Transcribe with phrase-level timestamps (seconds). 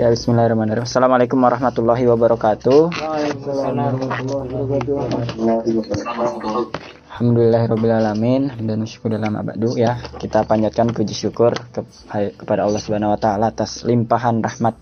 [0.00, 0.88] Ya Bismillahirrahmanirrahim.
[0.88, 2.88] Assalamualaikum warahmatullahi wabarakatuh.
[7.12, 11.84] Alhamdulillahirobbilalamin dan syukur dalam abadu ya kita panjatkan puji syukur ke,
[12.32, 14.72] kepada Allah Subhanahu Wa Taala atas limpahan rahmat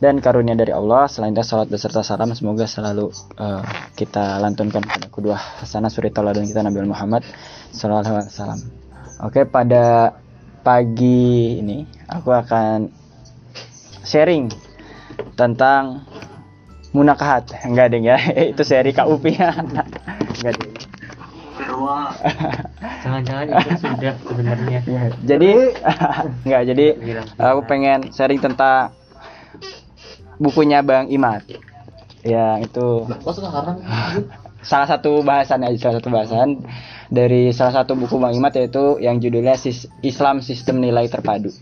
[0.00, 3.60] dan karunia dari Allah selain itu salat beserta salam semoga selalu uh,
[3.92, 7.28] kita lantunkan pada kedua hasanah suri tauladan kita Nabi Muhammad
[7.76, 8.60] sallallahu alaihi wasallam.
[9.20, 10.16] Oke pada
[10.64, 12.95] pagi ini aku akan
[14.06, 14.54] sharing
[15.34, 16.06] tentang
[16.94, 17.50] munakahat.
[17.66, 18.16] Enggak ding ya.
[18.54, 20.74] Itu seri KUP ya enggak ding
[23.04, 24.78] Jangan-jangan itu sudah sebenarnya.
[24.86, 25.52] Ya, jadi
[26.46, 26.86] enggak jadi
[27.36, 28.92] aku pengen sharing tentang
[30.40, 31.44] bukunya Bang Imat.
[32.26, 33.06] Ya, itu
[34.66, 36.48] salah satu bahasan aja salah satu bahasan
[37.06, 39.54] dari salah satu buku Bang Imat yaitu yang judulnya
[40.02, 41.54] Islam Sistem Nilai Terpadu.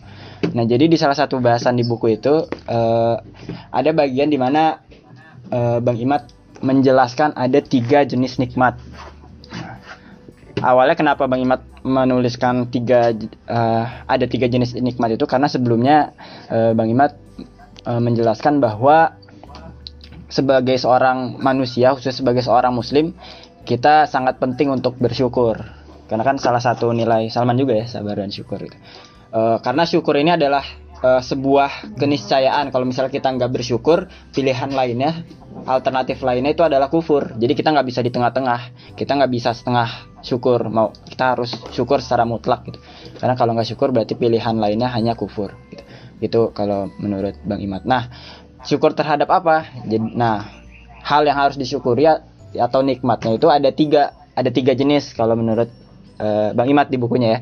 [0.52, 3.16] Nah, jadi di salah satu bahasan di buku itu eh,
[3.72, 4.84] ada bagian di mana
[5.48, 6.28] eh, Bang Imat
[6.60, 8.76] menjelaskan ada tiga jenis nikmat.
[10.60, 13.16] Awalnya kenapa Bang Imat menuliskan tiga
[13.48, 15.24] eh, ada tiga jenis nikmat itu?
[15.24, 16.12] Karena sebelumnya
[16.52, 17.16] eh, Bang Imat
[17.88, 19.16] eh, menjelaskan bahwa
[20.28, 23.14] sebagai seorang manusia khusus sebagai seorang muslim
[23.64, 25.56] kita sangat penting untuk bersyukur.
[26.04, 28.76] Karena kan salah satu nilai Salman juga ya sabar dan syukur itu
[29.34, 30.62] Eh, karena syukur ini adalah
[31.02, 32.70] eh, sebuah keniscayaan.
[32.70, 35.26] Kalau misalnya kita nggak bersyukur pilihan lainnya
[35.66, 37.34] alternatif lainnya itu adalah kufur.
[37.34, 38.94] Jadi kita nggak bisa di tengah-tengah.
[38.94, 39.90] Kita nggak bisa setengah
[40.22, 40.70] syukur.
[40.70, 42.78] Mau kita harus syukur secara mutlak gitu.
[43.18, 45.82] Karena kalau nggak syukur berarti pilihan lainnya hanya kufur gitu.
[46.22, 47.82] itu kalau menurut Bang Imat.
[47.84, 48.06] Nah
[48.62, 49.66] syukur terhadap apa?
[49.82, 50.46] Jadi nah
[51.02, 52.22] hal yang harus disyukuri ya-
[52.54, 55.66] atau nikmatnya itu ada tiga ada tiga jenis kalau menurut
[56.22, 57.40] eh, Bang Imat di bukunya ya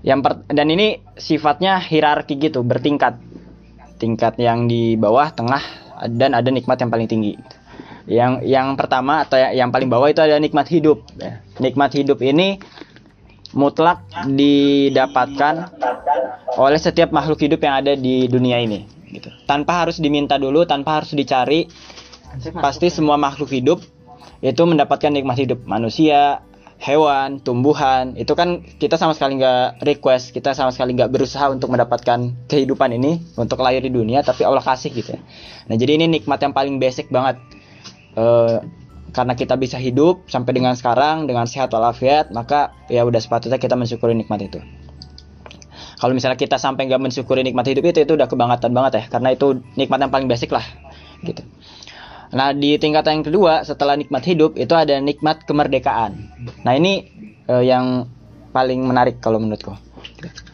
[0.00, 3.20] yang per- dan ini sifatnya hierarki gitu bertingkat.
[4.00, 5.60] Tingkat yang di bawah tengah
[6.08, 7.36] dan ada nikmat yang paling tinggi.
[8.08, 11.04] Yang yang pertama atau ya- yang paling bawah itu ada nikmat hidup.
[11.60, 12.56] Nikmat hidup ini
[13.52, 15.68] mutlak didapatkan
[16.56, 19.28] oleh setiap makhluk hidup yang ada di dunia ini gitu.
[19.44, 21.68] Tanpa harus diminta dulu tanpa harus dicari
[22.56, 23.78] pasti semua makhluk hidup
[24.40, 25.60] itu mendapatkan nikmat hidup.
[25.68, 26.40] Manusia
[26.80, 31.68] hewan tumbuhan itu kan kita sama sekali nggak request kita sama sekali nggak berusaha untuk
[31.68, 35.20] mendapatkan kehidupan ini untuk lahir di dunia tapi Allah kasih gitu ya.
[35.68, 37.36] Nah jadi ini nikmat yang paling basic banget.
[38.16, 38.58] Eh,
[39.12, 43.76] karena kita bisa hidup sampai dengan sekarang dengan sehat walafiat maka ya udah sepatutnya kita
[43.76, 44.64] mensyukuri nikmat itu.
[46.00, 49.36] Kalau misalnya kita sampai nggak mensyukuri nikmat hidup itu itu udah kebangetan banget ya karena
[49.36, 50.64] itu nikmat yang paling basic lah
[51.20, 51.44] gitu
[52.30, 56.30] nah di tingkatan yang kedua setelah nikmat hidup itu ada nikmat kemerdekaan.
[56.62, 57.10] Nah ini
[57.50, 58.06] eh, yang
[58.54, 59.74] paling menarik kalau menurutku.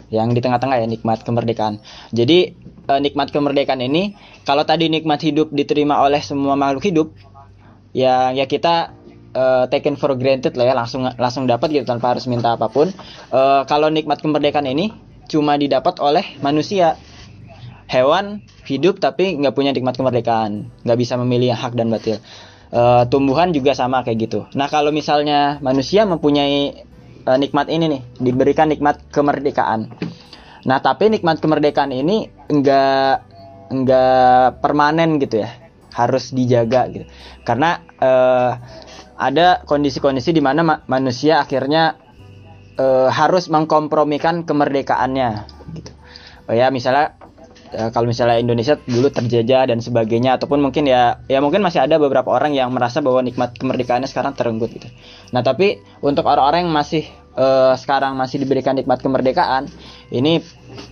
[0.09, 1.84] Yang di tengah-tengah ya nikmat kemerdekaan.
[2.16, 2.38] Jadi
[2.88, 4.16] eh, nikmat kemerdekaan ini
[4.48, 7.09] kalau tadi nikmat hidup diterima oleh semua makhluk hidup
[7.92, 8.97] ya ya kita
[9.36, 12.88] eh, taken for granted lah ya langsung langsung dapat gitu tanpa harus minta apa pun.
[13.32, 14.92] Eh, kalau nikmat kemerdekaan ini
[15.26, 16.97] cuma didapat oleh manusia.
[17.86, 20.71] Hewan hidup tapi nggak punya nikmat kemerdekaan.
[20.82, 22.19] Nggak bisa memilih yang hak dan batil.
[22.66, 24.41] Eh, tumbuhan juga sama kayak gitu.
[24.59, 26.84] Nah kalau misalnya manusia mempunyai
[27.25, 29.94] eh, nikmat ini nih diberikan nikmat kemerdekaan.
[30.66, 33.22] Nah tapi nikmat kemerdekaan ini enggak
[33.71, 35.50] enggak permanen gitu ya.
[35.94, 37.06] Harus dijaga gitu.
[37.47, 38.53] Karena eh,
[39.16, 41.97] ada kondisi-kondisi di mana ma- manusia akhirnya
[42.77, 45.31] eh, harus mengkompromikan kemerdekaannya
[45.72, 45.93] gitu.
[46.47, 47.16] Oh ya misalnya
[47.76, 52.00] eh, kalau misalnya Indonesia dulu terjajah dan sebagainya ataupun mungkin ya ya mungkin masih ada
[52.00, 54.88] beberapa orang yang merasa bahwa nikmat kemerdekaannya sekarang terenggut gitu.
[55.37, 57.04] Nah, tapi untuk orang-orang yang masih
[57.36, 59.69] eh, sekarang masih diberikan nikmat kemerdekaan,
[60.09, 60.41] ini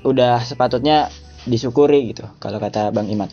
[0.05, 1.09] udah sepatutnya
[1.49, 3.33] disyukuri gitu kalau kata Bang Imat.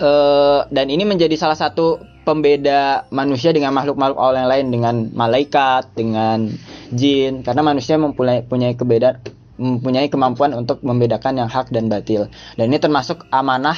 [0.00, 5.92] Eh, dan ini menjadi salah satu pembeda manusia dengan makhluk-makhluk Allah yang lain dengan malaikat,
[5.92, 6.48] dengan
[6.88, 9.20] jin karena manusia mempunyai punya kebeda
[9.60, 12.32] mempunyai kemampuan untuk membedakan yang hak dan batil.
[12.56, 13.76] Dan ini termasuk amanah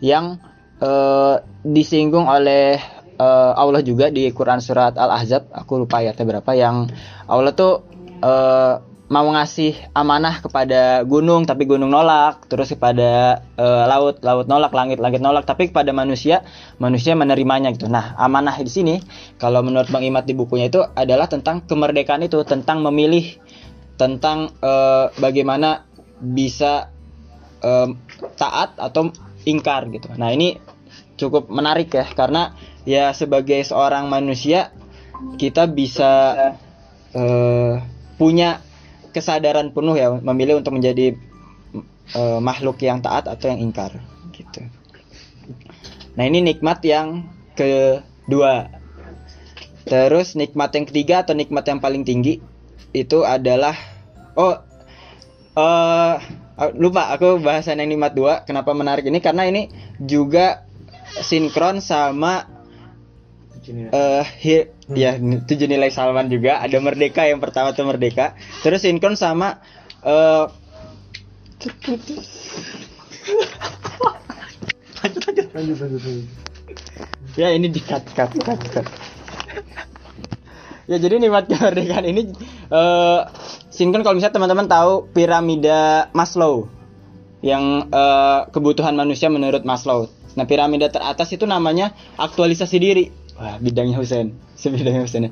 [0.00, 0.40] yang
[0.80, 2.80] eh, disinggung oleh
[3.18, 6.50] eh, Allah juga di Quran surat Al-Ahzab, aku lupa ayatnya berapa.
[6.56, 6.96] Yang
[7.28, 7.84] Allah tuh
[8.24, 8.74] eh,
[9.08, 12.46] mau ngasih amanah kepada gunung tapi gunung nolak.
[12.46, 15.48] Terus kepada eh, laut laut nolak langit langit nolak.
[15.48, 16.44] Tapi kepada manusia
[16.78, 17.88] manusia menerimanya gitu.
[17.90, 18.94] Nah amanah di sini
[19.40, 23.40] kalau menurut Bang Imat di bukunya itu adalah tentang kemerdekaan itu tentang memilih
[23.98, 25.84] tentang eh, bagaimana
[26.22, 26.88] bisa
[27.60, 27.88] eh,
[28.38, 29.10] taat atau
[29.44, 30.56] ingkar gitu nah ini
[31.18, 32.54] cukup menarik ya karena
[32.86, 34.70] ya sebagai seorang manusia
[35.36, 36.10] kita bisa
[37.12, 37.74] eh,
[38.16, 38.62] punya
[39.10, 41.18] kesadaran penuh ya memilih untuk menjadi
[42.14, 43.98] eh, makhluk yang taat atau yang ingkar
[44.30, 44.62] gitu.
[46.14, 47.26] Nah ini nikmat yang
[47.58, 48.70] kedua.
[49.88, 52.44] Terus nikmat yang ketiga atau nikmat yang paling tinggi
[53.02, 53.74] itu adalah
[54.34, 54.54] oh
[55.58, 56.14] eh
[56.74, 58.42] lupa aku bahasan yang nikmat dua.
[58.42, 59.22] Kenapa menarik ini?
[59.22, 59.70] Karena ini
[60.02, 60.66] juga
[61.22, 62.46] sinkron sama
[63.68, 66.58] eh hi- ya tujuh nilai Salman juga.
[66.62, 68.34] Ada merdeka yang pertama tuh merdeka.
[68.62, 69.62] Terus sinkron sama
[70.02, 70.46] eh
[75.02, 75.46] lanjut lanjut.
[75.54, 75.78] Lanjut
[77.38, 78.58] ya ini di cut cut cut.
[78.74, 78.86] Cut
[80.88, 82.32] ya jadi nikmat kemerdekaan ini
[82.68, 83.20] eh
[83.72, 86.68] sinkron kalau misalnya teman-teman tahu piramida Maslow
[87.40, 90.10] yang eh, kebutuhan manusia menurut Maslow.
[90.34, 93.04] Nah piramida teratas itu namanya aktualisasi diri.
[93.38, 95.30] Wah bidangnya Husen sebidangnya ya.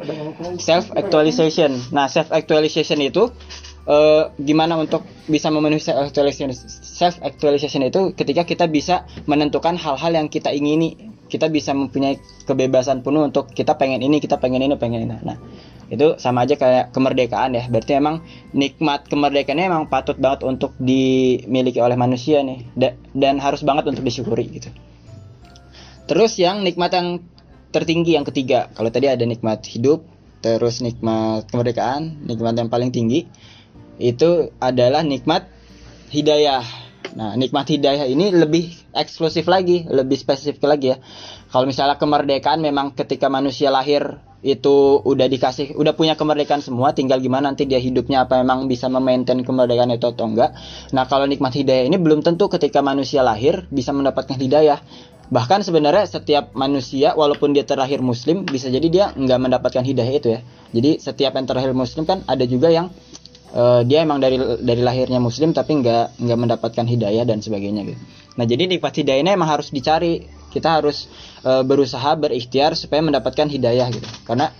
[0.62, 3.34] self actualization nah self actualization itu
[3.90, 10.14] eh, gimana untuk bisa memenuhi self actualization self actualization itu ketika kita bisa menentukan hal-hal
[10.14, 11.14] yang kita ingini.
[11.26, 15.18] Kita bisa mempunyai kebebasan penuh untuk kita pengen ini kita pengen ini pengen ini.
[15.26, 15.34] Nah
[15.86, 17.64] itu sama aja kayak kemerdekaan ya.
[17.70, 22.66] Berarti emang nikmat kemerdekaannya emang patut banget untuk dimiliki oleh manusia nih.
[22.74, 24.68] Da- dan harus banget untuk disyukuri gitu.
[26.06, 27.22] Terus yang nikmat yang
[27.70, 28.70] tertinggi yang ketiga.
[28.74, 30.06] Kalau tadi ada nikmat hidup
[30.44, 33.26] terus nikmat kemerdekaan nikmat yang paling tinggi
[33.98, 35.48] itu adalah nikmat
[36.12, 36.62] hidayah.
[37.16, 40.96] Nah nikmat hidayah ini lebih eksklusif lagi lebih spesifik lagi ya.
[41.50, 47.18] Kalau misalnya kemerdekaan memang ketika manusia lahir itu udah dikasih udah punya kemerdekaan semua tinggal
[47.18, 50.52] gimana nanti dia hidupnya apa memang bisa memaintain kemerdekaan itu atau enggak.
[50.92, 54.80] Nah kalau nikmat hidayah ini belum tentu ketika manusia lahir bisa mendapatkan hidayah.
[55.26, 60.28] Bahkan sebenarnya setiap manusia walaupun dia terlahir muslim bisa jadi dia nggak mendapatkan hidayah itu
[60.38, 60.40] ya.
[60.70, 62.94] Jadi setiap yang terlahir muslim kan ada juga yang
[63.50, 67.98] eh, dia emang dari dari lahirnya muslim tapi nggak nggak mendapatkan hidayah dan sebagainya gitu.
[68.38, 71.10] Nah jadi nikmat hidayah ini emang harus dicari kita harus
[71.44, 74.08] eh, berusaha berikhtiar supaya mendapatkan hidayah gitu.
[74.24, 74.50] Karena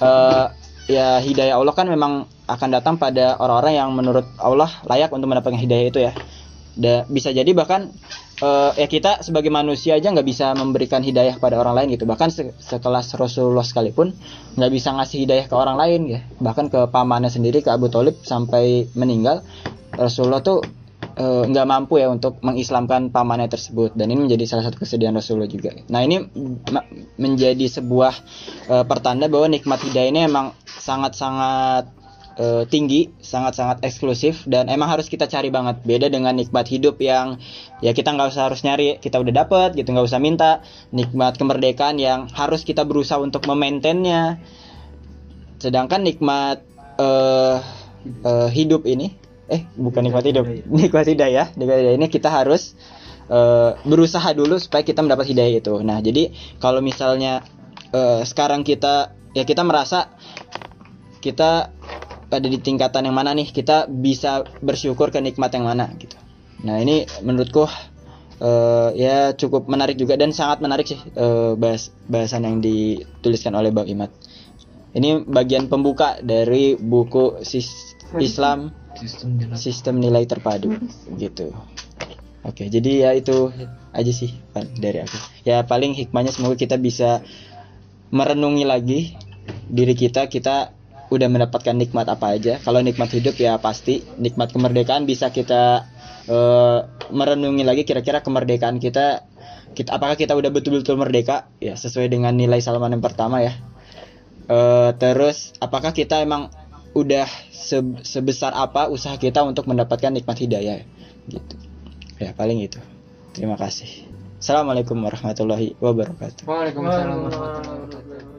[0.00, 0.46] eh,
[0.90, 5.56] ya hidayah Allah kan memang akan datang pada orang-orang yang menurut Allah layak untuk mendapatkan
[5.56, 6.12] hidayah itu ya.
[6.74, 7.94] Da- bisa jadi bahkan
[8.42, 12.04] eh, ya kita sebagai manusia aja nggak bisa memberikan hidayah pada orang lain gitu.
[12.04, 14.12] Bahkan se- sekelas Rasulullah sekalipun
[14.58, 16.20] nggak bisa ngasih hidayah ke orang lain ya.
[16.42, 19.46] Bahkan ke pamannya sendiri ke Abu Talib sampai meninggal
[19.94, 20.83] Rasulullah tuh
[21.14, 25.50] eh, nggak mampu ya untuk mengislamkan pamannya tersebut dan ini menjadi salah satu kesedihan Rasulullah
[25.50, 26.26] juga nah ini
[27.18, 28.14] menjadi sebuah
[28.70, 32.04] eh, pertanda bahwa nikmat hidayah ini emang sangat-sangat
[32.38, 35.82] eh, tinggi, sangat-sangat eksklusif dan emang harus kita cari banget.
[35.86, 37.38] Beda dengan nikmat hidup yang
[37.80, 40.60] ya kita nggak usah harus nyari, kita udah dapet gitu, nggak usah minta.
[40.90, 44.42] Nikmat kemerdekaan yang harus kita berusaha untuk memaintainnya.
[45.62, 46.60] Sedangkan nikmat
[47.00, 47.56] eh,
[48.04, 49.14] eh, hidup ini,
[49.48, 50.44] eh bukan nikmat hidup,
[50.80, 52.72] nikmat hidayah, nikmat hidayah ini kita harus
[53.28, 55.74] eh, berusaha dulu supaya kita mendapat hidayah itu.
[55.84, 57.44] Nah jadi kalau misalnya
[57.92, 60.14] eh, sekarang kita ya kita merasa
[61.20, 61.72] kita
[62.28, 66.16] pada di tingkatan yang mana nih kita bisa bersyukur ke nikmat yang mana gitu.
[66.64, 67.68] Nah ini menurutku
[68.40, 73.70] eh, ya cukup menarik juga dan sangat menarik sih eh, bahas bahasan yang dituliskan oleh
[73.70, 74.08] Bang Imat.
[74.94, 80.74] Ini bagian pembuka dari buku Sis- Islam sistem jalan Sistem Nilai Terpadu
[81.18, 81.50] gitu.
[82.44, 83.48] Oke, jadi ya itu
[83.96, 84.36] aja sih
[84.76, 85.16] dari aku.
[85.48, 87.24] Ya paling hikmahnya semoga kita bisa
[88.12, 89.00] merenungi lagi
[89.66, 90.76] diri kita kita
[91.08, 92.60] udah mendapatkan nikmat apa aja.
[92.60, 95.88] Kalau nikmat hidup ya pasti nikmat kemerdekaan bisa kita
[96.28, 96.78] eh,
[97.08, 99.24] merenungi lagi kira-kira kemerdekaan kita
[99.74, 103.56] kita apakah kita udah betul-betul merdeka ya sesuai dengan nilai Salman yang pertama ya.
[104.44, 106.52] Eh, terus apakah kita emang
[106.94, 110.86] udah se- sebesar apa usaha kita untuk mendapatkan nikmat hidayah
[111.26, 111.56] gitu.
[112.22, 112.78] Ya paling itu.
[113.34, 114.06] Terima kasih.
[114.38, 116.46] Assalamualaikum warahmatullahi wabarakatuh.
[116.46, 118.32] Waalaikumsalam warahmatullahi wabarakatuh.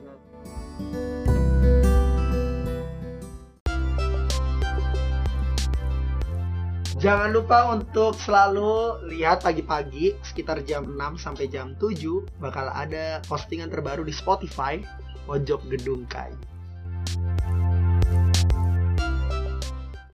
[6.96, 13.70] Jangan lupa untuk selalu lihat pagi-pagi sekitar jam 6 sampai jam 7 bakal ada postingan
[13.70, 14.80] terbaru di Spotify
[15.28, 16.55] Pojok Gedung Kai.